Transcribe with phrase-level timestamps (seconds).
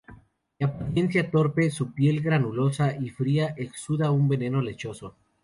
[0.57, 5.15] De apariencia torpe, su piel granulosa y fría exuda un veneno lechoso.